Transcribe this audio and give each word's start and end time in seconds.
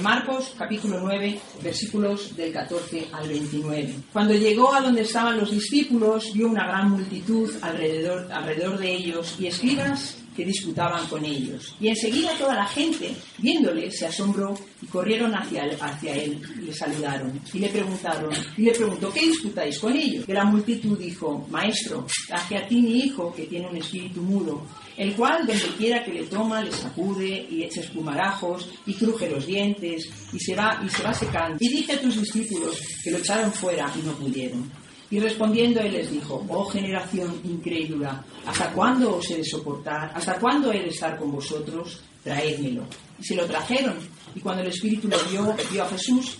Marcos 0.00 0.54
capítulo 0.56 1.00
9 1.00 1.40
versículos 1.60 2.36
del 2.36 2.52
14 2.52 3.08
al 3.12 3.28
29. 3.28 3.94
Cuando 4.12 4.32
llegó 4.32 4.72
a 4.72 4.80
donde 4.80 5.00
estaban 5.00 5.36
los 5.36 5.50
discípulos, 5.50 6.32
vio 6.32 6.46
una 6.46 6.68
gran 6.68 6.92
multitud 6.92 7.50
alrededor, 7.62 8.30
alrededor 8.30 8.78
de 8.78 8.94
ellos 8.94 9.34
y 9.40 9.48
escribas 9.48 10.16
que 10.38 10.44
disputaban 10.44 11.04
con 11.08 11.24
ellos. 11.24 11.74
Y 11.80 11.88
enseguida 11.88 12.30
toda 12.38 12.54
la 12.54 12.66
gente, 12.66 13.12
viéndole, 13.38 13.90
se 13.90 14.06
asombró 14.06 14.56
y 14.80 14.86
corrieron 14.86 15.34
hacia 15.34 15.64
él, 15.64 15.76
hacia 15.80 16.14
él 16.14 16.40
y 16.62 16.66
le 16.66 16.72
saludaron. 16.72 17.40
Y 17.52 17.58
le 17.58 17.68
preguntaron, 17.68 18.32
y 18.56 18.62
le 18.62 18.70
preguntó, 18.70 19.12
¿qué 19.12 19.26
disputáis 19.26 19.80
con 19.80 19.96
ellos? 19.96 20.24
Y 20.28 20.32
la 20.32 20.44
multitud 20.44 20.96
dijo, 20.96 21.44
Maestro, 21.50 22.06
hacia 22.30 22.68
ti 22.68 22.80
mi 22.80 23.00
hijo, 23.00 23.34
que 23.34 23.46
tiene 23.46 23.66
un 23.66 23.78
espíritu 23.78 24.22
mudo, 24.22 24.64
el 24.96 25.12
cual 25.16 25.44
donde 25.44 25.74
quiera 25.76 26.04
que 26.04 26.12
le 26.12 26.22
toma, 26.26 26.62
le 26.62 26.70
sacude 26.70 27.48
y 27.50 27.64
echa 27.64 27.80
espumarajos 27.80 28.70
y 28.86 28.94
cruje 28.94 29.28
los 29.28 29.44
dientes 29.44 30.08
y 30.32 30.38
se 30.38 30.54
va, 30.54 30.80
y 30.86 30.88
se 30.88 31.02
va 31.02 31.12
secando. 31.12 31.56
Y 31.58 31.68
dije 31.68 31.94
a 31.94 32.00
tus 32.00 32.20
discípulos 32.20 32.80
que 33.02 33.10
lo 33.10 33.18
echaron 33.18 33.52
fuera 33.52 33.92
y 34.00 34.06
no 34.06 34.12
pudieron. 34.12 34.70
Y 35.10 35.20
respondiendo 35.20 35.80
él 35.80 35.92
les 35.92 36.10
dijo, 36.10 36.44
oh 36.48 36.66
generación 36.66 37.40
incrédula, 37.44 38.22
¿hasta 38.46 38.70
cuándo 38.72 39.16
os 39.16 39.30
he 39.30 39.36
de 39.36 39.44
soportar? 39.44 40.12
¿Hasta 40.14 40.38
cuándo 40.38 40.70
he 40.72 40.80
de 40.80 40.88
estar 40.88 41.18
con 41.18 41.32
vosotros? 41.32 42.00
Traédmelo. 42.22 42.84
Y 43.18 43.24
se 43.24 43.34
lo 43.34 43.46
trajeron. 43.46 43.96
Y 44.34 44.40
cuando 44.40 44.62
el 44.62 44.68
Espíritu 44.68 45.08
lo 45.08 45.18
vio, 45.30 45.56
vio 45.70 45.82
a 45.82 45.88
Jesús, 45.88 46.38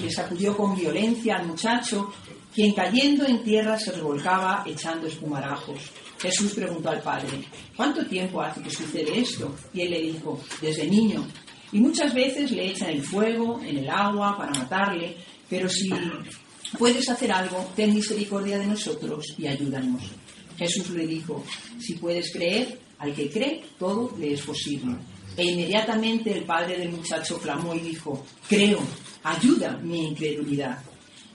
le 0.00 0.10
sacudió 0.10 0.56
con 0.56 0.76
violencia 0.76 1.36
al 1.36 1.46
muchacho, 1.46 2.12
quien 2.52 2.74
cayendo 2.74 3.24
en 3.26 3.44
tierra 3.44 3.78
se 3.78 3.92
revolcaba 3.92 4.64
echando 4.66 5.06
espumarajos. 5.06 5.78
Jesús 6.18 6.52
preguntó 6.52 6.90
al 6.90 7.00
padre, 7.00 7.44
¿cuánto 7.76 8.04
tiempo 8.06 8.42
hace 8.42 8.60
que 8.60 8.70
sucede 8.70 9.20
esto? 9.20 9.54
Y 9.72 9.82
él 9.82 9.90
le 9.90 10.00
dijo, 10.00 10.40
desde 10.60 10.86
niño. 10.86 11.26
Y 11.72 11.78
muchas 11.78 12.12
veces 12.12 12.50
le 12.50 12.70
echan 12.70 12.90
el 12.90 13.02
fuego, 13.02 13.60
en 13.62 13.78
el 13.78 13.88
agua, 13.88 14.36
para 14.36 14.50
matarle, 14.50 15.16
pero 15.48 15.68
si 15.68 15.88
puedes 16.78 17.08
hacer 17.08 17.32
algo, 17.32 17.72
ten 17.74 17.94
misericordia 17.94 18.58
de 18.58 18.66
nosotros 18.66 19.34
y 19.38 19.46
ayúdanos. 19.46 20.02
Jesús 20.56 20.90
le 20.90 21.06
dijo, 21.06 21.44
si 21.80 21.94
puedes 21.94 22.32
creer, 22.32 22.78
al 22.98 23.14
que 23.14 23.30
cree, 23.30 23.64
todo 23.78 24.14
le 24.18 24.34
es 24.34 24.42
posible. 24.42 24.96
E 25.36 25.44
inmediatamente 25.44 26.36
el 26.36 26.44
padre 26.44 26.78
del 26.78 26.90
muchacho 26.90 27.38
clamó 27.38 27.74
y 27.74 27.80
dijo, 27.80 28.26
creo, 28.48 28.80
ayuda 29.22 29.78
mi 29.78 30.08
incredulidad. 30.08 30.78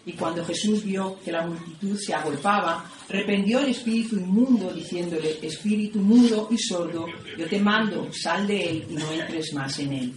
Y 0.06 0.14
cuando 0.14 0.46
Jesús 0.46 0.84
vio 0.84 1.20
que 1.26 1.32
la 1.32 1.48
multitud 1.48 1.98
se 1.98 2.14
agolpaba, 2.14 2.86
reprendió 3.10 3.60
el 3.60 3.70
espíritu 3.70 4.18
inmundo, 4.18 4.72
diciéndole, 4.72 5.40
espíritu 5.42 6.00
mudo 6.00 6.48
y 6.52 6.58
sordo, 6.60 7.08
yo 7.36 7.48
te 7.48 7.60
mando, 7.60 8.08
sal 8.14 8.46
de 8.46 8.70
él 8.70 8.88
y 8.92 8.94
no 8.94 9.12
entres 9.12 9.52
más 9.54 9.80
en 9.80 9.94
él. 9.94 10.14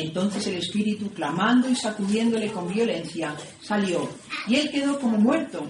Entonces 0.00 0.46
el 0.46 0.56
espíritu, 0.56 1.10
clamando 1.10 1.68
y 1.68 1.74
sacudiéndole 1.74 2.50
con 2.50 2.72
violencia, 2.72 3.34
salió, 3.62 4.08
y 4.46 4.56
él 4.56 4.70
quedó 4.70 4.98
como 4.98 5.18
muerto. 5.18 5.66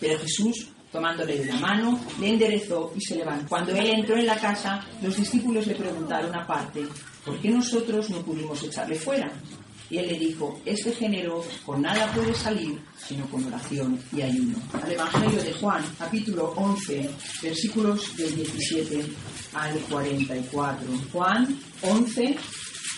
Pero 0.00 0.18
Jesús, 0.18 0.68
tomándole 0.90 1.38
de 1.38 1.46
la 1.46 1.56
mano, 1.56 2.00
le 2.20 2.30
enderezó 2.30 2.92
y 2.96 3.00
se 3.00 3.16
levantó. 3.16 3.48
Cuando 3.48 3.72
él 3.72 3.86
entró 3.86 4.16
en 4.16 4.26
la 4.26 4.36
casa, 4.36 4.84
los 5.02 5.16
discípulos 5.16 5.66
le 5.66 5.74
preguntaron 5.74 6.34
aparte, 6.34 6.86
¿por 7.24 7.38
qué 7.40 7.50
nosotros 7.50 8.10
no 8.10 8.22
pudimos 8.22 8.62
echarle 8.62 8.96
fuera? 8.96 9.30
Y 9.90 9.98
él 9.98 10.08
le 10.08 10.18
dijo, 10.18 10.60
este 10.66 10.92
género 10.92 11.42
con 11.64 11.80
nada 11.80 12.12
puede 12.12 12.34
salir 12.34 12.78
sino 13.06 13.24
con 13.30 13.44
oración 13.46 13.98
y 14.12 14.20
ayuno. 14.20 14.58
Al 14.82 14.92
Evangelio 14.92 15.42
de 15.42 15.52
Juan, 15.54 15.82
capítulo 15.98 16.52
11, 16.56 17.08
versículos 17.42 18.16
del 18.16 18.34
17 18.36 19.06
al 19.54 19.78
44. 19.78 20.86
Juan 21.10 21.58
11, 21.82 22.36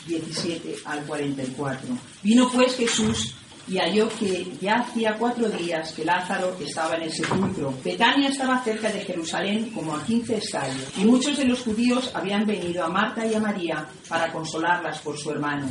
17 0.06 0.76
al 0.84 1.04
44. 1.04 1.88
Vino 2.22 2.50
pues 2.52 2.76
Jesús 2.76 3.34
y 3.68 3.78
halló 3.78 4.08
que 4.18 4.52
ya 4.60 4.80
hacía 4.80 5.16
cuatro 5.16 5.48
días 5.48 5.92
que 5.92 6.04
Lázaro 6.04 6.56
estaba 6.60 6.96
en 6.96 7.02
el 7.02 7.12
sepulcro. 7.12 7.72
Betania 7.84 8.28
estaba 8.28 8.62
cerca 8.64 8.90
de 8.90 9.00
Jerusalén 9.00 9.70
como 9.70 9.94
a 9.94 10.04
15 10.04 10.36
estadios, 10.36 10.88
y 10.96 11.04
muchos 11.04 11.36
de 11.38 11.44
los 11.44 11.60
judíos 11.60 12.10
habían 12.12 12.44
venido 12.44 12.84
a 12.84 12.88
Marta 12.88 13.24
y 13.24 13.34
a 13.34 13.40
María 13.40 13.86
para 14.08 14.32
consolarlas 14.32 14.98
por 14.98 15.16
su 15.16 15.30
hermano. 15.30 15.68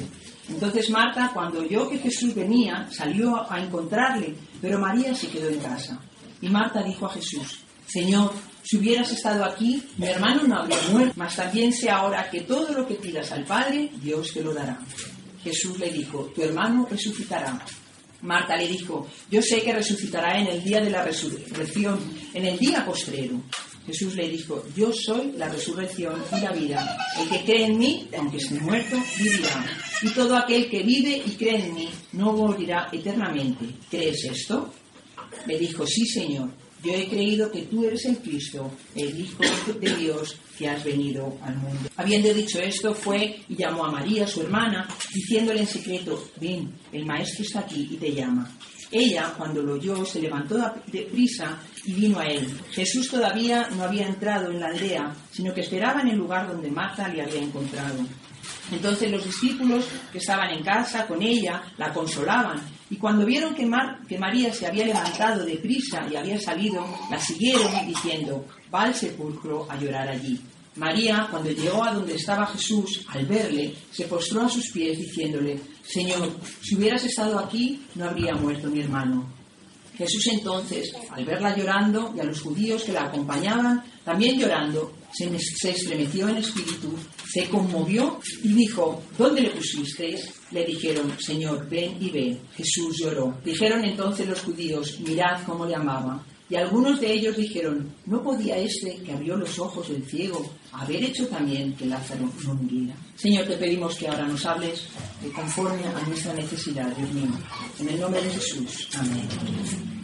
Entonces 0.48 0.90
Marta, 0.90 1.30
cuando 1.34 1.59
oyó 1.59 1.90
que 1.90 2.00
Jesús 2.00 2.34
venía, 2.34 2.88
salió 2.90 3.52
a 3.52 3.59
encontrarle, 3.59 4.34
pero 4.62 4.80
María 4.80 5.14
se 5.14 5.28
quedó 5.28 5.50
en 5.50 5.59
casa. 5.59 6.00
Y 6.42 6.48
Marta 6.48 6.81
dijo 6.81 7.06
a 7.06 7.09
Jesús, 7.09 7.59
Señor, 7.86 8.31
si 8.64 8.78
hubieras 8.78 9.12
estado 9.12 9.44
aquí, 9.46 9.84
mi 9.97 10.08
hermano 10.08 10.44
no 10.44 10.59
habría 10.59 10.81
muerto, 10.92 11.14
mas 11.16 11.36
también 11.36 11.74
sé 11.74 11.90
ahora 11.90 12.30
que 12.30 12.42
todo 12.42 12.72
lo 12.74 12.88
que 12.88 12.96
pidas 12.96 13.31
al 13.31 13.46
Padre, 13.46 13.90
Dios 14.02 14.34
te 14.34 14.44
lo 14.44 14.53
dará. 14.53 14.80
Jesús 15.44 15.80
le 15.80 15.90
dijo, 15.92 16.31
tu 16.36 16.42
hermano 16.42 16.88
resucitará. 16.90 17.59
Marta 18.22 18.58
le 18.58 18.68
dijo, 18.68 19.08
yo 19.31 19.42
sé 19.42 19.62
que 19.62 19.74
resucitará 19.74 20.38
en 20.40 20.48
el 20.48 20.64
día 20.64 20.81
de 20.81 20.90
la 20.90 21.03
resurrección, 21.03 22.00
en 22.34 22.46
el 22.46 22.59
día 22.59 22.86
postrero. 22.86 23.42
Jesús 23.88 24.14
le 24.16 24.30
dijo, 24.30 24.64
yo 24.75 24.92
soy 24.94 25.31
la 25.38 25.48
resurrección 25.48 26.22
y 26.38 26.42
la 26.42 26.52
vida. 26.52 26.98
El 27.19 27.30
que 27.30 27.44
cree 27.44 27.66
en 27.66 27.78
mí, 27.80 28.08
aunque 28.16 28.38
esté 28.38 28.59
muerto, 28.59 28.98
vivirá. 29.18 29.66
Y 30.03 30.09
todo 30.09 30.38
aquel 30.38 30.69
que 30.69 30.84
vive 30.84 31.24
y 31.25 31.31
cree 31.31 31.66
en 31.66 31.74
mí, 31.74 31.90
no 32.14 32.34
morirá 32.34 32.90
eternamente. 32.92 33.66
¿Crees 33.90 34.25
esto? 34.25 34.72
Le 35.48 35.58
dijo, 35.58 35.88
sí, 35.88 36.06
Señor. 36.06 36.50
Yo 36.84 36.94
he 36.94 37.08
creído 37.10 37.52
que 37.52 37.64
tú 37.64 37.86
eres 37.86 38.06
el 38.06 38.18
Cristo, 38.20 38.72
el 38.96 39.20
Hijo 39.20 39.44
de 39.80 39.96
Dios 39.96 40.38
que 40.58 40.68
has 40.70 40.84
venido 40.84 41.38
al 41.42 41.56
mundo. 41.58 41.90
Habiendo 41.98 42.34
dicho 42.34 42.60
esto, 42.60 42.94
fue 42.94 43.42
y 43.50 43.56
llamó 43.56 43.86
a 43.86 43.92
María, 43.92 44.28
su 44.28 44.42
hermana, 44.42 44.88
diciéndole 45.14 45.62
en 45.62 45.68
secreto, 45.68 46.30
ven, 46.40 46.74
el 46.92 47.06
Maestro 47.06 47.44
está 47.44 47.60
aquí 47.62 47.90
y 47.92 47.98
te 47.98 48.14
llama. 48.14 48.50
Ella, 48.92 49.34
cuando 49.38 49.62
lo 49.62 49.74
oyó, 49.74 50.04
se 50.06 50.22
levantó 50.22 50.58
de 50.88 51.02
prisa 51.04 51.60
y 51.86 51.94
vino 51.94 52.20
a 52.20 52.26
él. 52.26 52.48
Jesús 52.72 53.10
todavía 53.10 53.68
no 53.76 53.84
había 53.84 54.08
entrado 54.08 54.50
en 54.50 54.60
la 54.60 54.68
aldea, 54.68 55.14
sino 55.32 55.54
que 55.54 55.62
esperaba 55.62 56.02
en 56.02 56.10
el 56.10 56.18
lugar 56.18 56.48
donde 56.48 56.72
Marta 56.72 57.08
le 57.08 57.22
había 57.22 57.42
encontrado. 57.42 58.00
Entonces 58.72 59.12
los 59.12 59.24
discípulos 59.24 59.86
que 60.12 60.18
estaban 60.18 60.50
en 60.52 60.64
casa 60.64 61.06
con 61.06 61.22
ella 61.22 61.62
la 61.78 61.94
consolaban 61.94 62.62
y 62.90 62.96
cuando 62.98 63.26
vieron 63.26 63.54
que, 63.54 63.66
María 64.18 64.54
se 64.54 64.66
había 64.66 64.86
levantado 64.86 65.46
de 65.46 65.58
prisa 65.58 66.08
y 66.12 66.16
había 66.16 66.40
salido, 66.40 66.86
la 67.12 67.20
siguieron 67.20 67.72
diciendo, 67.86 68.46
va 68.74 68.84
al 68.84 68.96
sepulcro 68.96 69.68
a 69.70 69.78
llorar 69.78 70.08
allí. 70.10 70.40
María, 70.76 71.28
cuando 71.30 71.52
llegó 71.52 71.84
a 71.84 71.94
donde 71.94 72.16
estaba 72.16 72.48
Jesús, 72.48 73.06
al 73.10 73.26
verle, 73.26 73.76
se 73.92 74.06
postró 74.06 74.42
a 74.42 74.50
sus 74.50 74.72
pies 74.72 74.98
diciéndole, 74.98 75.60
Señor, 75.84 76.32
si 76.62 76.76
hubieras 76.76 77.04
estado 77.04 77.38
aquí, 77.38 77.82
no 77.96 78.06
habría 78.06 78.34
muerto 78.36 78.70
mi 78.70 78.80
hermano. 78.80 79.39
Jesús 80.00 80.28
entonces, 80.28 80.94
al 81.12 81.26
verla 81.26 81.54
llorando 81.58 82.14
y 82.16 82.22
a 82.22 82.24
los 82.24 82.40
judíos 82.40 82.84
que 82.84 82.94
la 82.94 83.04
acompañaban, 83.04 83.84
también 84.06 84.40
llorando, 84.40 84.94
se, 85.12 85.26
estremeció 85.70 86.30
en 86.30 86.38
espíritu, 86.38 86.96
se 87.30 87.50
conmovió 87.50 88.18
y 88.42 88.54
dijo, 88.54 89.04
¿dónde 89.18 89.42
le 89.42 89.50
pusisteis? 89.50 90.32
Le 90.52 90.64
dijeron, 90.64 91.12
Señor, 91.20 91.68
ven 91.68 91.98
y 92.00 92.10
ve. 92.12 92.38
Jesús 92.56 92.98
lloró. 92.98 93.38
Dijeron 93.44 93.84
entonces 93.84 94.26
los 94.26 94.40
judíos, 94.40 95.02
mirad 95.02 95.44
cómo 95.46 95.66
le 95.66 95.76
amaba. 95.76 96.24
Y 96.50 96.56
algunos 96.56 97.00
de 97.00 97.14
ellos 97.14 97.38
dijeron, 97.38 97.94
¿no 98.08 98.24
podía 98.24 98.58
este 98.58 98.98
que 99.04 99.14
abrió 99.14 99.38
los 99.38 99.60
ojos 99.60 99.88
del 99.88 100.04
ciego 100.04 100.52
haber 100.72 101.04
hecho 101.04 101.28
también 101.28 101.76
que 101.76 101.86
Lázaro 101.86 102.28
no 102.44 102.56
muriera? 102.56 102.96
Señor, 103.16 103.46
te 103.46 103.56
pedimos 103.58 103.96
que 103.96 104.08
ahora 104.08 104.26
nos 104.26 104.44
hables 104.48 104.86
de 105.22 105.30
conforme 105.32 105.86
a 105.86 106.08
nuestra 106.08 106.34
necesidad, 106.34 106.88
Dios 106.96 107.14
mío. 107.14 107.30
En 107.80 107.90
el 107.90 108.00
nombre 108.00 108.24
de 108.24 108.32
Jesús. 108.32 108.90
Amén. 108.98 109.28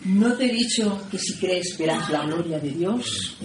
¿No 0.06 0.34
te 0.34 0.46
he 0.46 0.54
dicho 0.54 1.02
que 1.10 1.18
si 1.18 1.36
crees 1.38 1.76
verás 1.80 2.12
la 2.12 2.26
gloria 2.26 2.60
de 2.60 2.70
Dios? 2.70 3.36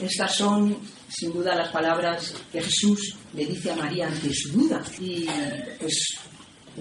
Estas 0.00 0.34
son, 0.34 0.76
sin 1.08 1.32
duda, 1.32 1.54
las 1.54 1.68
palabras 1.68 2.34
que 2.50 2.60
Jesús 2.60 3.14
le 3.34 3.46
dice 3.46 3.70
a 3.70 3.76
María 3.76 4.08
ante 4.08 4.34
su 4.34 4.50
duda. 4.50 4.82
Y 4.98 5.26
pues 5.78 6.18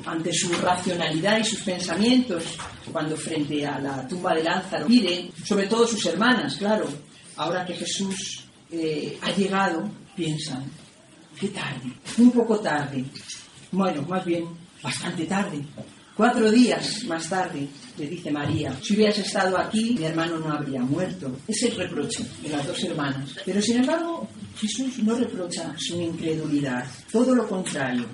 ante 0.06 0.34
su 0.34 0.52
racionalidad 0.54 1.40
y 1.40 1.44
sus 1.44 1.62
pensamientos, 1.62 2.44
cuando 2.92 3.16
frente 3.16 3.66
a 3.66 3.80
la 3.80 4.08
tumba 4.08 4.34
de 4.34 4.44
Lázaro 4.44 4.88
pide, 4.88 5.32
sobre 5.44 5.68
todo 5.68 5.88
sus 5.88 6.06
hermanas, 6.06 6.56
claro, 6.58 6.88
ahora 7.38 7.66
que 7.66 7.74
Jesús 7.74 8.46
eh, 8.72 9.18
ha 9.22 9.32
llegado, 9.32 9.90
piensan, 10.16 10.64
qué 11.40 11.50
tarde, 11.50 11.92
un 12.18 12.32
poco 12.32 12.60
tarde, 12.60 13.04
bueno, 13.72 14.02
más 14.04 14.26
bien 14.26 14.46
bastante 14.82 15.26
tarde, 15.26 15.62
cuatro 16.16 16.52
días 16.52 17.04
más 17.06 17.30
tarde, 17.30 17.68
le 17.98 18.08
dice 18.08 18.32
María, 18.32 18.78
si 18.82 18.96
hubieras 18.96 19.18
estado 19.20 19.58
aquí, 19.58 19.96
mi 19.98 20.06
hermano 20.06 20.38
no 20.38 20.52
habría 20.52 20.82
muerto. 20.82 21.38
Es 21.48 21.64
el 21.64 21.76
reproche 21.78 22.26
de 22.42 22.50
las 22.50 22.66
dos 22.66 22.84
hermanas. 22.84 23.36
Pero 23.46 23.62
sin 23.62 23.78
embargo, 23.78 24.28
Jesús 24.58 25.00
no 25.00 25.16
reprocha 25.16 25.74
su 25.78 26.00
incredulidad, 26.02 26.86
todo 27.12 27.36
lo 27.36 27.48
contrario. 27.48 28.06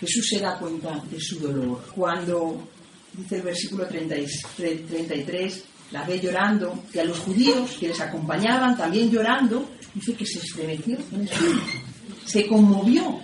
Jesús 0.00 0.28
se 0.30 0.40
da 0.40 0.58
cuenta 0.58 1.02
de 1.10 1.20
su 1.20 1.38
dolor. 1.38 1.84
Cuando, 1.94 2.68
dice 3.12 3.36
el 3.36 3.42
versículo 3.42 3.86
33, 3.86 5.64
la 5.92 6.04
ve 6.04 6.20
llorando, 6.20 6.84
y 6.92 6.98
a 6.98 7.04
los 7.04 7.18
judíos 7.18 7.76
que 7.78 7.88
les 7.88 8.00
acompañaban 8.00 8.76
también 8.76 9.10
llorando, 9.10 9.68
dice 9.94 10.14
que 10.14 10.24
se 10.24 10.38
estremeció 10.38 10.96
se 12.30 12.46
conmovió. 12.46 13.20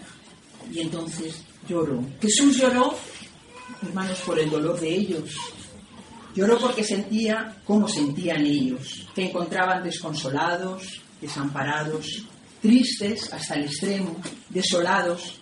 Y 0.72 0.80
entonces 0.80 1.40
lloró. 1.68 2.02
Jesús 2.20 2.58
lloró, 2.58 2.96
hermanos, 3.82 4.18
por 4.26 4.38
el 4.38 4.50
dolor 4.50 4.78
de 4.80 4.94
ellos. 4.94 5.30
Lloró 6.34 6.58
porque 6.58 6.84
sentía 6.84 7.56
cómo 7.64 7.88
sentían 7.88 8.44
ellos. 8.44 9.06
Se 9.14 9.22
encontraban 9.22 9.84
desconsolados, 9.84 11.00
desamparados, 11.20 12.26
tristes 12.60 13.32
hasta 13.32 13.54
el 13.54 13.64
extremo, 13.64 14.16
desolados, 14.50 15.38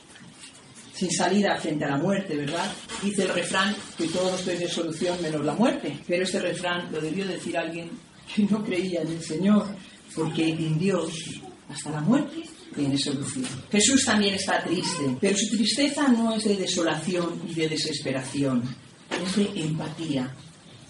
sin 0.94 1.10
salida 1.10 1.56
frente 1.56 1.84
a 1.84 1.90
la 1.90 1.96
muerte, 1.96 2.36
¿verdad? 2.36 2.70
Dice 3.02 3.22
el 3.22 3.30
refrán 3.30 3.74
que 3.98 4.06
todos 4.08 4.42
tienen 4.44 4.68
solución 4.68 5.20
menos 5.20 5.44
la 5.44 5.54
muerte, 5.54 5.98
pero 6.06 6.22
este 6.22 6.38
refrán 6.38 6.90
lo 6.92 7.00
debió 7.00 7.26
decir 7.26 7.58
alguien 7.58 7.90
que 8.34 8.44
no 8.44 8.64
creía 8.64 9.02
en 9.02 9.08
el 9.08 9.22
Señor, 9.22 9.66
porque 10.14 10.48
en 10.50 10.78
Dios 10.78 11.12
hasta 11.68 11.90
la 11.90 12.00
muerte 12.00 12.42
tiene 12.74 12.96
solución. 12.96 13.46
Jesús 13.70 14.04
también 14.04 14.34
está 14.34 14.62
triste, 14.62 15.16
pero 15.20 15.36
su 15.36 15.56
tristeza 15.56 16.08
no 16.08 16.34
es 16.34 16.44
de 16.44 16.56
desolación 16.56 17.42
y 17.48 17.54
de 17.54 17.68
desesperación, 17.68 18.62
es 19.24 19.36
de 19.36 19.60
empatía, 19.60 20.32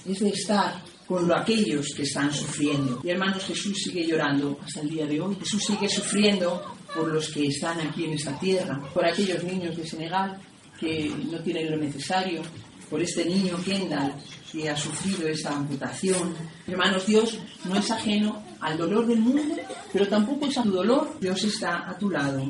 es 0.06 0.20
de 0.20 0.28
estar 0.28 0.82
con 1.06 1.30
aquellos 1.32 1.88
que 1.94 2.02
están 2.02 2.32
sufriendo. 2.32 3.00
Y 3.02 3.10
hermanos, 3.10 3.44
Jesús 3.44 3.76
sigue 3.84 4.06
llorando 4.06 4.58
hasta 4.64 4.80
el 4.80 4.90
día 4.90 5.06
de 5.06 5.20
hoy. 5.20 5.36
Jesús 5.36 5.64
sigue 5.64 5.88
sufriendo 5.88 6.62
por 6.94 7.12
los 7.12 7.28
que 7.30 7.46
están 7.46 7.80
aquí 7.80 8.04
en 8.04 8.14
esta 8.14 8.38
tierra, 8.38 8.80
por 8.92 9.04
aquellos 9.04 9.42
niños 9.44 9.76
de 9.76 9.86
Senegal 9.86 10.38
que 10.78 11.10
no 11.30 11.38
tienen 11.40 11.70
lo 11.70 11.76
necesario, 11.76 12.42
por 12.88 13.02
este 13.02 13.24
niño 13.24 13.56
Kendall 13.64 14.14
que 14.50 14.68
ha 14.70 14.76
sufrido 14.76 15.26
esta 15.28 15.50
amputación. 15.50 16.34
Hermanos, 16.66 17.06
Dios 17.06 17.38
no 17.64 17.76
es 17.76 17.90
ajeno 17.90 18.42
al 18.60 18.78
dolor 18.78 19.06
del 19.06 19.18
mundo, 19.18 19.56
pero 19.92 20.06
tampoco 20.06 20.46
es 20.46 20.56
a 20.58 20.62
tu 20.62 20.70
dolor. 20.70 21.16
Dios 21.20 21.42
está 21.44 21.88
a 21.90 21.98
tu 21.98 22.10
lado 22.10 22.48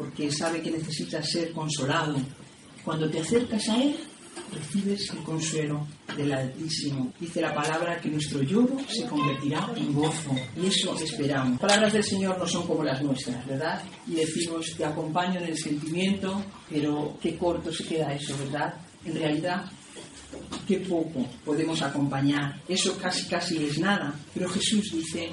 porque 0.00 0.32
sabe 0.32 0.62
que 0.62 0.70
necesitas 0.70 1.28
ser 1.30 1.52
consolado. 1.52 2.16
Cuando 2.82 3.10
te 3.10 3.20
acercas 3.20 3.68
a 3.68 3.82
Él, 3.82 3.96
recibes 4.52 5.10
el 5.10 5.22
consuelo 5.22 5.86
del 6.16 6.32
Altísimo. 6.32 7.12
Dice 7.18 7.40
la 7.40 7.54
palabra 7.54 8.00
que 8.00 8.08
nuestro 8.08 8.42
lloro 8.42 8.76
se 8.88 9.06
convertirá 9.06 9.70
en 9.76 9.92
gozo. 9.92 10.34
Y 10.56 10.66
eso 10.66 10.96
esperamos. 10.96 11.60
Palabras 11.60 11.92
del 11.92 12.04
Señor 12.04 12.38
no 12.38 12.46
son 12.46 12.66
como 12.66 12.84
las 12.84 13.02
nuestras, 13.02 13.46
¿verdad? 13.46 13.82
Y 14.06 14.14
decimos, 14.14 14.74
te 14.76 14.84
acompaño 14.84 15.40
en 15.40 15.46
el 15.46 15.58
sentimiento, 15.58 16.42
pero 16.68 17.16
qué 17.22 17.36
corto 17.36 17.72
se 17.72 17.84
queda 17.84 18.14
eso, 18.14 18.36
¿verdad? 18.38 18.74
En 19.04 19.14
realidad, 19.14 19.64
qué 20.66 20.78
poco 20.78 21.26
podemos 21.44 21.80
acompañar. 21.82 22.60
Eso 22.68 22.96
casi, 22.98 23.26
casi 23.26 23.64
es 23.64 23.78
nada. 23.78 24.14
Pero 24.34 24.48
Jesús 24.48 24.90
dice, 24.92 25.30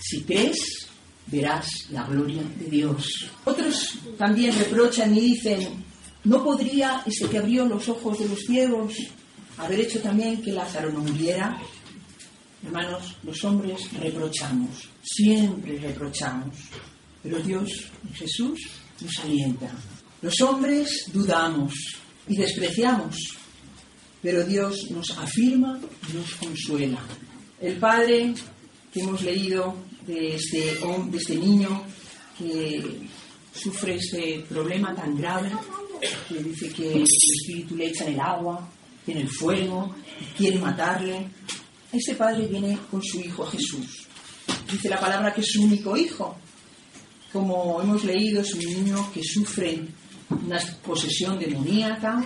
si 0.00 0.22
crees, 0.22 0.88
verás 1.26 1.88
la 1.90 2.04
gloria 2.04 2.42
de 2.58 2.66
Dios. 2.66 3.30
Otros 3.44 3.98
también 4.18 4.56
reprochan 4.56 5.16
y 5.16 5.20
dicen, 5.20 5.84
¿No 6.26 6.42
podría 6.42 7.04
este 7.06 7.28
que 7.28 7.38
abrió 7.38 7.64
los 7.66 7.88
ojos 7.88 8.18
de 8.18 8.28
los 8.28 8.40
ciegos 8.40 8.94
haber 9.58 9.78
hecho 9.78 10.00
también 10.00 10.42
que 10.42 10.50
Lázaro 10.50 10.90
no 10.90 10.98
muriera? 10.98 11.56
Hermanos, 12.64 13.14
los 13.22 13.44
hombres 13.44 13.80
reprochamos, 13.92 14.88
siempre 15.04 15.78
reprochamos, 15.78 16.56
pero 17.22 17.38
Dios, 17.38 17.70
Jesús, 18.12 18.58
nos 19.00 19.18
alienta. 19.20 19.70
Los 20.20 20.40
hombres 20.40 21.04
dudamos 21.12 21.72
y 22.26 22.36
despreciamos, 22.36 23.14
pero 24.20 24.42
Dios 24.42 24.90
nos 24.90 25.08
afirma 25.16 25.78
y 26.10 26.16
nos 26.16 26.34
consuela. 26.34 26.98
El 27.60 27.76
padre 27.76 28.34
que 28.92 29.00
hemos 29.00 29.22
leído 29.22 29.76
de 30.04 30.34
este, 30.34 30.74
de 30.74 31.18
este 31.18 31.36
niño 31.36 31.84
que 32.36 33.06
sufre 33.56 33.96
este 33.96 34.44
problema 34.48 34.94
tan 34.94 35.16
grave, 35.16 35.50
que 36.28 36.42
dice 36.42 36.68
que 36.70 36.92
el 36.92 37.02
espíritu 37.02 37.76
le 37.76 37.86
echa 37.86 38.04
en 38.04 38.14
el 38.14 38.20
agua, 38.20 38.68
en 39.06 39.18
el 39.18 39.28
fuego, 39.28 39.94
quiere 40.36 40.58
matarle. 40.58 41.28
Este 41.92 42.14
padre 42.14 42.46
viene 42.46 42.78
con 42.90 43.02
su 43.02 43.20
hijo 43.20 43.46
Jesús. 43.46 44.06
Dice 44.70 44.88
la 44.88 45.00
palabra 45.00 45.32
que 45.32 45.40
es 45.40 45.52
su 45.52 45.62
único 45.62 45.96
hijo. 45.96 46.36
Como 47.32 47.80
hemos 47.82 48.04
leído, 48.04 48.40
es 48.40 48.54
un 48.54 48.60
niño 48.60 49.10
que 49.12 49.22
sufre 49.22 49.82
una 50.30 50.58
posesión 50.84 51.38
demoníaca, 51.38 52.24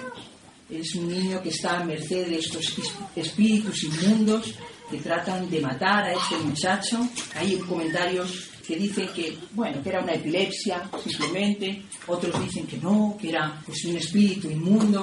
es 0.69 0.95
un 0.95 1.09
niño 1.09 1.43
que 1.43 1.51
está 1.51 1.81
a 1.81 1.85
merced 1.85 2.29
de 2.29 2.39
estos 2.39 2.77
espíritus 3.17 3.83
inmundos 3.85 4.55
que 4.91 4.99
tratan 4.99 5.51
de 5.51 5.61
matar 5.61 6.05
a 6.05 6.13
este 6.13 6.37
muchacho. 6.39 7.09
Hay 7.35 7.59
comentarios 7.59 8.51
que 8.71 8.77
dicen 8.77 9.09
que, 9.09 9.37
bueno, 9.55 9.83
que 9.83 9.89
era 9.89 10.01
una 10.01 10.13
epilepsia 10.13 10.89
simplemente, 11.03 11.83
otros 12.07 12.41
dicen 12.41 12.69
que 12.69 12.79
no, 12.79 13.17
que 13.21 13.31
era 13.31 13.61
pues, 13.67 13.85
un 13.87 13.97
espíritu 13.97 14.49
inmundo. 14.49 15.03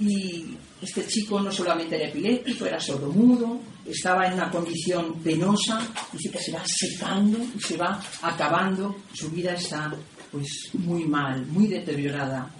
Y 0.00 0.56
este 0.80 1.06
chico 1.06 1.38
no 1.38 1.52
solamente 1.52 1.96
era 1.96 2.08
epiléptico, 2.08 2.64
era 2.64 2.80
sordomudo, 2.80 3.60
estaba 3.84 4.26
en 4.26 4.32
una 4.32 4.50
condición 4.50 5.20
penosa, 5.22 5.86
dice 6.14 6.30
que 6.30 6.38
se 6.38 6.52
va 6.52 6.62
secando 6.64 7.38
y 7.54 7.60
se 7.60 7.76
va 7.76 8.02
acabando, 8.22 8.96
su 9.12 9.30
vida 9.30 9.52
está 9.52 9.94
pues 10.32 10.70
muy 10.72 11.04
mal, 11.04 11.44
muy 11.48 11.66
deteriorada. 11.66 12.50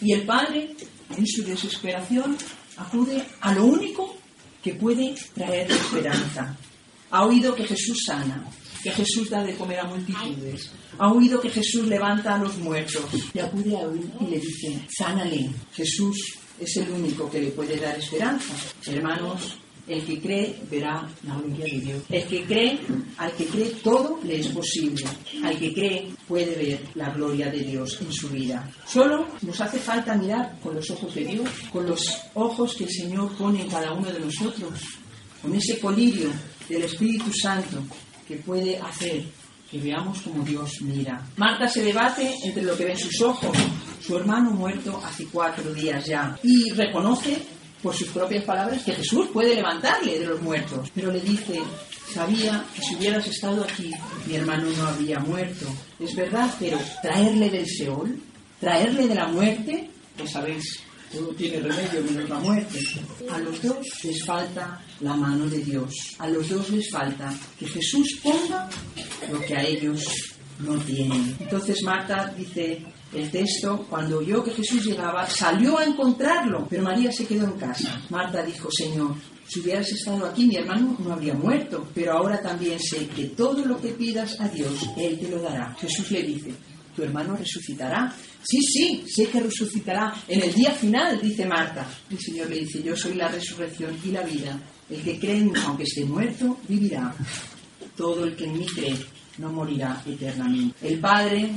Y 0.00 0.12
el 0.12 0.22
padre, 0.22 0.74
en 1.14 1.26
su 1.26 1.44
desesperación, 1.44 2.38
acude 2.78 3.22
a 3.42 3.52
lo 3.52 3.66
único 3.66 4.16
que 4.64 4.72
puede 4.72 5.14
traer 5.34 5.70
esperanza. 5.70 6.56
Ha 7.10 7.26
oído 7.26 7.54
que 7.54 7.64
Jesús 7.64 8.04
sana, 8.06 8.42
que 8.82 8.90
Jesús 8.90 9.30
da 9.30 9.44
de 9.44 9.54
comer 9.54 9.80
a 9.80 9.84
multitudes. 9.84 10.70
Ha 10.98 11.12
oído 11.12 11.40
que 11.40 11.50
Jesús 11.50 11.86
levanta 11.86 12.34
a 12.34 12.38
los 12.38 12.56
muertos. 12.58 13.04
Y 13.32 13.38
acude 13.38 13.76
a 13.76 13.86
oír 13.86 14.10
y 14.20 14.26
le 14.26 14.38
dice, 14.38 14.80
sánale. 14.88 15.50
Jesús 15.72 16.38
es 16.58 16.76
el 16.76 16.90
único 16.90 17.30
que 17.30 17.40
le 17.40 17.50
puede 17.50 17.76
dar 17.76 17.96
esperanza. 17.98 18.54
Hermanos, 18.86 19.56
el 19.86 20.04
que 20.04 20.20
cree 20.20 20.56
verá 20.70 21.08
la 21.26 21.36
gloria 21.36 21.64
de 21.64 21.80
Dios. 21.80 22.02
El 22.08 22.24
que 22.26 22.44
cree, 22.44 22.80
al 23.18 23.32
que 23.32 23.46
cree 23.46 23.70
todo 23.82 24.20
le 24.24 24.40
es 24.40 24.48
posible. 24.48 25.04
Al 25.44 25.58
que 25.58 25.72
cree 25.72 26.10
puede 26.26 26.54
ver 26.56 26.80
la 26.94 27.10
gloria 27.10 27.50
de 27.50 27.60
Dios 27.60 27.98
en 28.00 28.12
su 28.12 28.28
vida. 28.28 28.68
Solo 28.86 29.26
nos 29.42 29.60
hace 29.60 29.78
falta 29.78 30.14
mirar 30.14 30.58
con 30.62 30.74
los 30.74 30.90
ojos 30.90 31.14
de 31.14 31.24
Dios, 31.24 31.48
con 31.72 31.86
los 31.86 32.02
ojos 32.34 32.74
que 32.74 32.84
el 32.84 32.90
Señor 32.90 33.36
pone 33.36 33.62
en 33.62 33.68
cada 33.68 33.92
uno 33.92 34.10
de 34.12 34.20
nosotros, 34.20 34.80
con 35.40 35.54
ese 35.54 35.78
colirio 35.78 36.30
del 36.68 36.82
Espíritu 36.82 37.32
Santo 37.32 37.82
que 38.32 38.38
puede 38.38 38.78
hacer 38.78 39.22
que 39.70 39.78
veamos 39.78 40.20
como 40.22 40.44
Dios 40.44 40.80
mira. 40.82 41.22
Marta 41.36 41.68
se 41.68 41.82
debate 41.82 42.34
entre 42.44 42.62
lo 42.62 42.76
que 42.76 42.84
ven 42.84 42.96
sus 42.96 43.20
ojos, 43.20 43.56
su 44.00 44.16
hermano 44.16 44.50
muerto 44.50 45.00
hace 45.04 45.26
cuatro 45.26 45.72
días 45.72 46.04
ya, 46.06 46.38
y 46.42 46.70
reconoce 46.70 47.38
por 47.82 47.94
sus 47.94 48.08
propias 48.08 48.44
palabras 48.44 48.82
que 48.82 48.92
Jesús 48.92 49.28
puede 49.32 49.54
levantarle 49.54 50.18
de 50.18 50.26
los 50.26 50.40
muertos, 50.40 50.90
pero 50.94 51.10
le 51.10 51.20
dice, 51.20 51.60
sabía 52.12 52.64
que 52.74 52.82
si 52.82 52.94
hubieras 52.96 53.26
estado 53.26 53.64
aquí, 53.64 53.90
mi 54.26 54.36
hermano 54.36 54.70
no 54.76 54.86
habría 54.86 55.18
muerto. 55.18 55.66
Es 55.98 56.14
verdad, 56.14 56.50
pero 56.58 56.78
traerle 57.00 57.50
del 57.50 57.66
Seol, 57.66 58.18
traerle 58.60 59.08
de 59.08 59.14
la 59.14 59.26
muerte, 59.28 59.90
pues 60.16 60.30
sabéis 60.30 60.80
todo 61.12 61.28
tiene 61.34 61.60
remedio 61.60 62.02
menos 62.02 62.28
la 62.28 62.38
muerte. 62.38 62.78
A 63.30 63.38
los 63.38 63.62
dos 63.62 63.86
les 64.04 64.24
falta 64.24 64.80
la 65.00 65.14
mano 65.14 65.46
de 65.46 65.58
Dios. 65.58 65.94
A 66.18 66.28
los 66.28 66.48
dos 66.48 66.70
les 66.70 66.90
falta 66.90 67.32
que 67.58 67.66
Jesús 67.66 68.18
ponga 68.22 68.68
lo 69.30 69.40
que 69.40 69.54
a 69.54 69.62
ellos 69.62 70.04
no 70.60 70.74
tienen. 70.78 71.36
Entonces 71.40 71.82
Marta 71.82 72.32
dice 72.36 72.82
el 73.12 73.30
texto, 73.30 73.86
cuando 73.90 74.18
oyó 74.18 74.42
que 74.42 74.52
Jesús 74.52 74.84
llegaba, 74.84 75.28
salió 75.28 75.78
a 75.78 75.84
encontrarlo, 75.84 76.66
pero 76.68 76.82
María 76.82 77.12
se 77.12 77.26
quedó 77.26 77.44
en 77.44 77.58
casa. 77.58 78.00
Marta 78.08 78.42
dijo, 78.42 78.70
Señor, 78.70 79.14
si 79.46 79.60
hubieras 79.60 79.90
estado 79.92 80.24
aquí, 80.24 80.46
mi 80.46 80.56
hermano 80.56 80.96
no 80.98 81.12
habría 81.12 81.34
muerto, 81.34 81.86
pero 81.94 82.12
ahora 82.14 82.40
también 82.40 82.78
sé 82.80 83.06
que 83.08 83.26
todo 83.26 83.64
lo 83.66 83.78
que 83.78 83.88
pidas 83.88 84.40
a 84.40 84.48
Dios, 84.48 84.88
Él 84.96 85.18
te 85.18 85.28
lo 85.28 85.42
dará. 85.42 85.74
Jesús 85.78 86.10
le 86.10 86.22
dice, 86.22 86.54
tu 86.94 87.02
hermano 87.02 87.36
resucitará. 87.36 88.14
Sí, 88.42 88.58
sí, 88.60 89.04
sé 89.06 89.26
que 89.26 89.40
resucitará 89.40 90.14
en 90.28 90.42
el 90.42 90.52
día 90.52 90.72
final, 90.72 91.20
dice 91.20 91.46
Marta. 91.46 91.86
El 92.10 92.18
Señor 92.18 92.50
le 92.50 92.60
dice, 92.60 92.82
yo 92.82 92.96
soy 92.96 93.14
la 93.14 93.28
resurrección 93.28 93.96
y 94.04 94.10
la 94.10 94.22
vida. 94.22 94.58
El 94.90 95.02
que 95.02 95.18
cree 95.18 95.38
en 95.38 95.56
aunque 95.56 95.84
esté 95.84 96.04
muerto, 96.04 96.58
vivirá. 96.68 97.14
Todo 97.96 98.24
el 98.24 98.36
que 98.36 98.44
en 98.44 98.58
mí 98.58 98.66
cree 98.66 98.96
no 99.38 99.52
morirá 99.52 100.02
eternamente. 100.06 100.86
El 100.86 100.98
Padre 100.98 101.50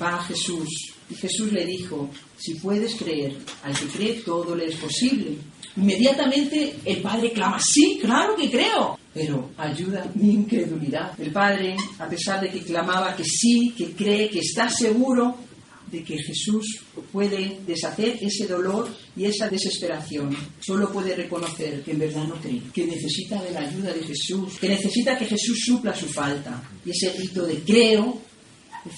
va 0.00 0.16
a 0.16 0.24
Jesús 0.24 0.68
y 1.08 1.14
Jesús 1.14 1.52
le 1.52 1.64
dijo, 1.64 2.10
si 2.36 2.54
puedes 2.54 2.94
creer, 2.96 3.36
al 3.62 3.78
que 3.78 3.86
cree 3.86 4.14
todo 4.22 4.54
le 4.54 4.66
es 4.66 4.76
posible. 4.76 5.36
Inmediatamente 5.76 6.76
el 6.84 7.00
Padre 7.00 7.32
clama, 7.32 7.58
sí, 7.60 7.98
claro 8.00 8.34
que 8.34 8.50
creo 8.50 8.98
pero 9.16 9.50
ayuda 9.56 10.10
mi 10.14 10.32
incredulidad. 10.32 11.18
El 11.18 11.32
padre, 11.32 11.74
a 11.98 12.06
pesar 12.06 12.38
de 12.38 12.50
que 12.50 12.60
clamaba 12.60 13.16
que 13.16 13.24
sí, 13.24 13.72
que 13.74 13.92
cree, 13.92 14.28
que 14.28 14.40
está 14.40 14.68
seguro 14.68 15.38
de 15.90 16.04
que 16.04 16.18
Jesús 16.18 16.82
puede 17.10 17.60
deshacer 17.66 18.18
ese 18.20 18.46
dolor 18.46 18.94
y 19.16 19.24
esa 19.24 19.48
desesperación, 19.48 20.36
solo 20.60 20.92
puede 20.92 21.16
reconocer 21.16 21.82
que 21.82 21.92
en 21.92 22.00
verdad 22.00 22.24
no 22.24 22.34
cree, 22.34 22.60
que 22.74 22.84
necesita 22.84 23.42
de 23.42 23.52
la 23.52 23.60
ayuda 23.60 23.90
de 23.94 24.02
Jesús, 24.02 24.58
que 24.60 24.68
necesita 24.68 25.16
que 25.16 25.24
Jesús 25.24 25.62
supla 25.64 25.94
su 25.94 26.08
falta. 26.08 26.62
Y 26.84 26.90
ese 26.90 27.10
grito 27.12 27.46
de 27.46 27.60
creo 27.60 28.20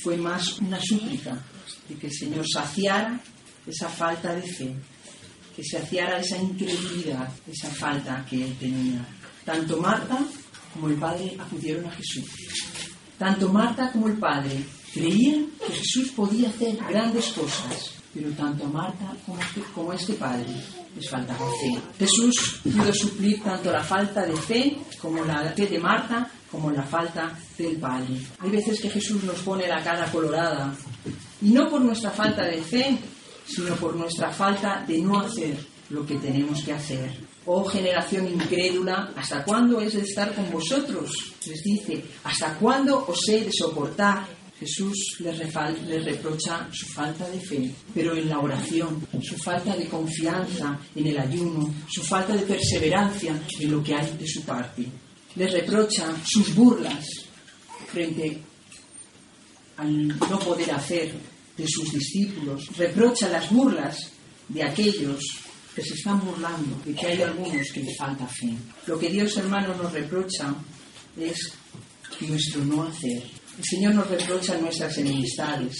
fue 0.02 0.16
más 0.16 0.58
una 0.58 0.80
súplica 0.80 1.40
de 1.88 1.94
que 1.94 2.08
el 2.08 2.12
Señor 2.12 2.44
saciara 2.52 3.20
esa 3.64 3.88
falta 3.88 4.34
de 4.34 4.42
fe, 4.42 4.74
que 5.54 5.62
saciara 5.62 6.18
esa 6.18 6.38
incredulidad, 6.38 7.28
esa 7.46 7.68
falta 7.68 8.26
que 8.28 8.44
él 8.44 8.56
tenía. 8.58 9.06
Tanto 9.48 9.78
Marta 9.78 10.18
como 10.74 10.88
el 10.88 10.96
Padre 10.96 11.34
acudieron 11.40 11.86
a 11.86 11.90
Jesús. 11.92 12.26
Tanto 13.16 13.48
Marta 13.48 13.90
como 13.90 14.08
el 14.08 14.18
Padre 14.18 14.62
creían 14.92 15.46
que 15.66 15.72
Jesús 15.72 16.10
podía 16.10 16.50
hacer 16.50 16.76
grandes 16.86 17.28
cosas, 17.28 17.92
pero 18.12 18.28
tanto 18.32 18.66
Marta 18.66 19.10
como, 19.24 19.90
este, 19.90 20.12
este 20.12 20.12
Padre 20.20 20.44
les 20.94 21.08
faltaba 21.08 21.46
fe. 21.48 21.80
Jesús 21.98 22.60
pudo 22.62 22.92
suplir 22.92 23.42
tanto 23.42 23.72
la 23.72 23.82
falta 23.82 24.26
de 24.26 24.36
fe 24.36 24.76
como 25.00 25.24
la 25.24 25.50
fe 25.56 25.66
de 25.66 25.78
Marta 25.78 26.30
como 26.50 26.70
la 26.70 26.82
falta 26.82 27.32
del 27.56 27.78
Padre. 27.78 28.20
Hay 28.40 28.50
veces 28.50 28.78
que 28.82 28.90
Jesús 28.90 29.24
nos 29.24 29.38
pone 29.38 29.66
la 29.66 29.82
cara 29.82 30.12
colorada 30.12 30.74
y 31.40 31.52
no 31.52 31.70
por 31.70 31.80
nuestra 31.80 32.10
falta 32.10 32.44
de 32.44 32.60
fe, 32.60 32.98
sino 33.46 33.74
por 33.76 33.96
nuestra 33.96 34.30
falta 34.30 34.84
de 34.86 35.00
no 35.00 35.20
hacer 35.20 35.56
lo 35.88 36.04
que 36.04 36.16
tenemos 36.16 36.62
que 36.62 36.74
hacer. 36.74 37.27
Oh 37.50 37.64
generación 37.64 38.28
incrédula, 38.28 39.10
¿hasta 39.16 39.42
cuándo 39.42 39.80
es 39.80 39.94
de 39.94 40.02
estar 40.02 40.34
con 40.34 40.50
vosotros? 40.50 41.10
Les 41.46 41.62
dice, 41.62 42.04
¿hasta 42.24 42.52
cuándo 42.58 43.06
os 43.08 43.26
he 43.26 43.40
de 43.40 43.50
soportar? 43.50 44.26
Jesús 44.60 45.16
les, 45.20 45.38
les, 45.38 46.04
reprocha 46.04 46.68
su 46.70 46.84
falta 46.88 47.26
de 47.30 47.40
fe, 47.40 47.74
pero 47.94 48.14
en 48.14 48.28
la 48.28 48.40
oración, 48.40 49.02
su 49.22 49.34
falta 49.38 49.74
de 49.74 49.86
confianza 49.86 50.78
en 50.94 51.06
el 51.06 51.18
ayuno, 51.18 51.74
su 51.88 52.02
falta 52.02 52.36
de 52.36 52.42
perseverancia 52.42 53.40
en 53.60 53.70
lo 53.70 53.82
que 53.82 53.94
hay 53.94 54.14
de 54.18 54.26
su 54.26 54.42
parte. 54.42 54.84
Les 55.36 55.50
reprocha 55.50 56.12
sus 56.26 56.54
burlas 56.54 57.06
frente 57.90 58.42
al 59.78 60.08
no 60.08 60.38
poder 60.38 60.70
hacer 60.72 61.14
de 61.56 61.66
sus 61.66 61.90
discípulos, 61.92 62.66
reprocha 62.76 63.26
las 63.30 63.50
burlas 63.50 63.96
de 64.48 64.64
aquellos 64.64 65.47
que 65.78 65.84
se 65.84 65.94
están 65.94 66.20
burlando 66.20 66.76
de 66.84 66.92
que 66.92 67.06
hay 67.06 67.22
algunos 67.22 67.70
que 67.72 67.82
les 67.82 67.96
falta 67.96 68.26
fe. 68.26 68.52
Lo 68.86 68.98
que 68.98 69.10
Dios 69.10 69.36
hermano 69.36 69.76
nos 69.76 69.92
reprocha 69.92 70.52
es 71.16 71.52
nuestro 72.20 72.64
no 72.64 72.82
hacer. 72.82 73.22
El 73.56 73.64
Señor 73.64 73.94
nos 73.94 74.10
reprocha 74.10 74.58
nuestras 74.58 74.98
enemistades, 74.98 75.76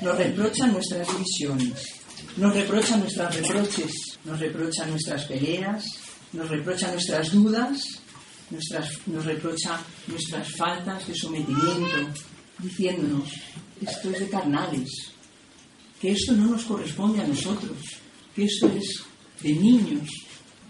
nos 0.00 0.16
reprocha 0.16 0.66
nuestras 0.68 1.06
divisiones, 1.08 1.74
nos 2.38 2.54
reprocha 2.54 2.96
nuestros 2.96 3.34
reproches, 3.34 3.92
nos 4.24 4.40
reprocha 4.40 4.86
nuestras 4.86 5.24
peleas, 5.26 5.84
nos 6.32 6.48
reprocha 6.48 6.90
nuestras 6.90 7.30
dudas, 7.30 7.82
nuestras, 8.50 9.06
nos 9.08 9.26
reprocha 9.26 9.78
nuestras 10.06 10.56
faltas 10.56 11.06
de 11.06 11.14
sometimiento, 11.14 12.14
diciéndonos, 12.58 13.28
esto 13.82 14.10
es 14.10 14.20
de 14.20 14.28
carnales, 14.30 14.88
que 16.00 16.12
esto 16.12 16.32
no 16.32 16.52
nos 16.52 16.64
corresponde 16.64 17.20
a 17.20 17.26
nosotros, 17.26 17.76
que 18.34 18.44
esto 18.44 18.68
es 18.68 19.02
de 19.42 19.52
niños 19.54 20.08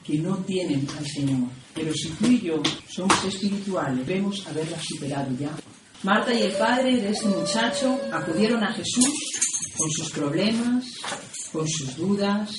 que 0.04 0.18
no 0.18 0.36
tienen 0.38 0.86
al 0.96 1.06
Señor. 1.06 1.48
Pero 1.74 1.92
si 1.92 2.08
tú 2.10 2.26
y 2.26 2.40
yo 2.40 2.62
somos 2.88 3.24
espirituales, 3.24 4.06
debemos 4.06 4.46
haberla 4.46 4.78
superado 4.82 5.30
ya. 5.38 5.50
Marta 6.02 6.32
y 6.32 6.42
el 6.42 6.52
padre 6.52 6.96
de 6.96 7.10
este 7.10 7.26
muchacho 7.26 7.98
acudieron 8.12 8.62
a 8.64 8.72
Jesús 8.72 9.12
con 9.76 9.90
sus 9.90 10.10
problemas, 10.10 10.84
con 11.52 11.68
sus 11.68 11.96
dudas, 11.96 12.50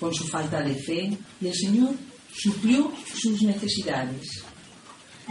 con 0.00 0.14
su 0.14 0.24
falta 0.24 0.60
de 0.60 0.74
fe, 0.74 1.16
y 1.40 1.46
el 1.46 1.54
Señor 1.54 1.94
suplió 2.34 2.92
sus 3.14 3.42
necesidades. 3.42 4.42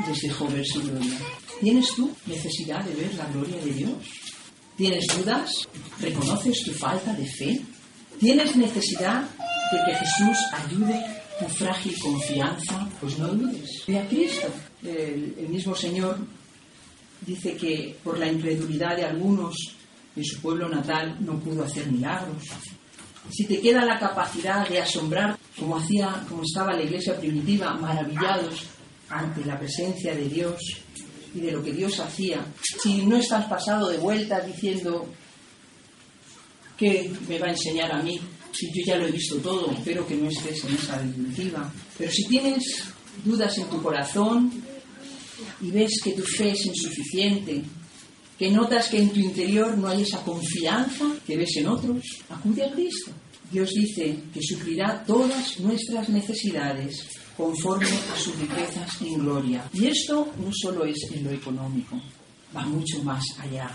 Les 0.08 0.22
dejó 0.22 0.48
ver 0.48 0.66
su 0.66 0.82
gloria. 0.82 1.20
¿Tienes 1.60 1.88
tú 1.96 2.12
necesidad 2.26 2.84
de 2.84 2.96
ver 2.96 3.14
la 3.16 3.26
gloria 3.28 3.58
de 3.58 3.72
Dios? 3.72 3.94
¿Tienes 4.76 5.06
dudas? 5.18 5.68
¿Reconoces 6.00 6.64
tu 6.66 6.72
falta 6.72 7.14
de 7.14 7.26
fe? 7.26 7.62
¿Tienes 8.20 8.56
necesidad 8.56 9.24
de 9.74 9.80
que 9.86 9.96
Jesús 9.98 10.38
ayude 10.54 11.06
tu 11.40 11.46
frágil 11.46 11.96
confianza? 12.00 12.88
Pues 13.00 13.18
no 13.18 13.28
dudes. 13.28 13.84
Ve 13.88 14.00
a 14.00 14.08
Cristo. 14.08 14.48
El, 14.84 15.36
el 15.40 15.50
mismo 15.50 15.76
Señor 15.76 16.18
dice 17.22 17.56
que 17.56 17.98
por 18.04 18.18
la 18.20 18.28
incredulidad 18.28 18.96
de 18.96 19.06
algunos 19.06 19.56
en 20.16 20.24
su 20.24 20.42
pueblo 20.42 20.70
natal 20.70 21.18
no 21.20 21.40
pudo 21.40 21.64
hacer 21.64 21.88
milagros. 21.88 22.44
Si 23.30 23.46
te 23.46 23.60
queda 23.62 23.86
la 23.86 23.98
capacidad 23.98 24.68
de 24.68 24.82
asombrar, 24.82 25.38
como 25.58 25.78
hacía, 25.78 26.24
como 26.28 26.44
estaba 26.44 26.74
la 26.74 26.84
iglesia 26.84 27.18
primitiva, 27.18 27.74
maravillados 27.74 28.66
ante 29.10 29.46
la 29.46 29.58
presencia 29.58 30.14
de 30.14 30.28
Dios, 30.28 30.60
y 31.36 31.40
de 31.40 31.52
lo 31.52 31.64
que 31.64 31.74
Dios 31.74 32.00
hacía, 32.00 32.46
si 32.62 33.06
no 33.06 33.18
estás 33.18 33.46
pasado 33.46 33.90
de 33.90 33.98
vuelta 33.98 34.40
diciendo 34.42 35.08
que 36.78 37.12
me 37.28 37.40
va 37.40 37.48
a 37.48 37.52
enseñar 37.52 37.92
a 37.92 38.04
mí, 38.04 38.20
si 38.54 38.68
yo 38.68 38.86
ya 38.86 38.98
lo 38.98 39.08
he 39.08 39.12
visto 39.12 39.38
todo, 39.38 39.72
espero 39.72 40.06
que 40.08 40.16
no 40.16 40.30
estés 40.30 40.64
en 40.64 40.76
esa 40.76 41.02
disyuntiva. 41.02 41.72
Pero 41.98 42.12
si 42.12 42.24
tienes 42.26 42.64
dudas 43.26 43.58
en 43.58 43.66
tu 43.66 43.82
corazón 43.82 44.52
y 45.62 45.72
ves 45.72 46.00
que 46.04 46.14
tu 46.14 46.24
fe 46.24 46.52
es 46.52 46.66
insuficiente, 46.66 47.64
que 48.38 48.52
notas 48.52 48.90
que 48.90 49.00
en 49.00 49.10
tu 49.10 49.20
interior 49.20 49.78
no 49.78 49.88
hay 49.88 50.04
esa 50.04 50.24
confianza 50.24 51.06
que 51.26 51.38
ves 51.38 51.58
en 51.58 51.68
otros, 51.68 52.04
acude 52.30 52.64
a 52.64 52.72
Cristo. 52.72 53.12
Dios 53.52 53.70
dice 53.70 54.18
que 54.34 54.42
suplirá 54.42 55.04
todas 55.06 55.60
nuestras 55.60 56.10
necesidades 56.10 57.08
conforme 57.38 57.88
a 57.88 58.18
sus 58.18 58.38
riquezas 58.40 59.02
en 59.02 59.20
gloria. 59.20 59.70
Y 59.74 59.88
esto 59.88 60.32
no 60.38 60.52
solo 60.54 60.86
es 60.86 60.98
en 61.12 61.24
lo 61.24 61.32
económico, 61.32 62.02
va 62.56 62.66
mucho 62.66 63.04
más 63.04 63.24
allá. 63.40 63.70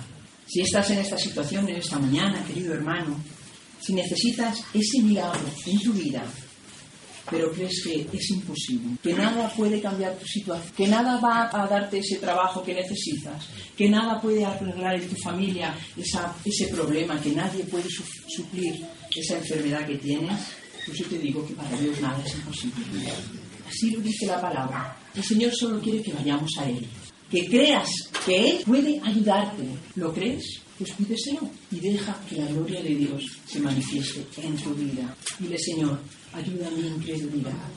Si 0.47 0.63
estás 0.63 0.91
en 0.91 0.99
esta 0.99 1.19
situación 1.19 1.69
en 1.69 1.77
esta 1.77 1.99
mañana, 1.99 2.45
querido 2.47 2.75
hermano, 2.75 3.21
si 3.81 3.95
necesitas 3.95 4.63
ese 4.75 5.03
milagro 5.03 5.47
en 5.67 5.81
tu 5.81 5.93
vida, 5.93 6.25
pero 7.31 7.53
crees 7.53 7.83
que 7.85 8.07
es 8.13 8.31
imposible, 8.31 8.97
que 9.03 9.13
nada 9.13 9.53
puede 9.55 9.81
cambiar 9.81 10.17
tu 10.17 10.27
situación, 10.27 10.73
que 10.77 10.89
nada 10.89 11.21
va 11.21 11.51
a 11.53 11.67
darte 11.67 11.99
ese 11.99 12.17
trabajo 12.17 12.63
que 12.63 12.75
necesitas, 12.75 13.47
que 13.77 13.89
nada 13.89 14.21
puede 14.21 14.45
arreglar 14.45 14.95
en 15.01 15.09
tu 15.09 15.17
familia 15.17 15.75
ese 15.97 16.69
problema, 16.69 17.21
que 17.21 17.33
nadie 17.33 17.65
puede 17.65 17.89
suplir 18.29 18.83
esa 19.15 19.37
enfermedad 19.37 19.87
que 19.87 19.97
tienes, 19.97 20.39
pues 20.87 20.99
yo 20.99 21.07
te 21.07 21.19
digo 21.19 21.47
que 21.47 21.55
para 21.55 21.77
Dios 21.79 22.01
nada 22.01 22.23
es 22.25 22.35
imposible. 22.35 23.13
Así 23.69 23.91
lo 23.91 24.01
dice 24.01 24.27
la 24.27 24.41
palabra. 24.41 24.97
El 25.15 25.23
Señor 25.23 25.53
solo 25.55 25.81
quiere 25.81 26.03
que 26.03 26.13
vayamos 26.13 26.51
a 26.59 26.69
Él. 26.69 26.87
Que 27.31 27.47
creas 27.47 27.91
que 28.25 28.51
Él 28.51 28.59
puede 28.65 28.99
ayudarte. 29.05 29.65
¿Lo 29.97 30.15
crees? 30.15 30.63
Pues 30.79 30.93
pídeselo 30.93 31.51
y 31.73 31.81
deja 31.81 32.17
que 32.29 32.37
la 32.37 32.47
gloria 32.47 32.81
de 32.83 32.95
Dios 32.95 33.25
se 33.47 33.59
manifieste 33.59 34.25
en 34.41 34.57
tu 34.57 34.75
vida. 34.75 35.15
Dile, 35.39 35.59
Señor, 35.59 35.99
ayuda 36.33 36.69
a 36.69 36.71
mi 36.71 36.87
incredulidad. 36.87 37.69